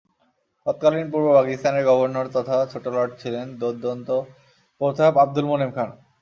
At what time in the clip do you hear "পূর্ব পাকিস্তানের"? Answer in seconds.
1.11-1.87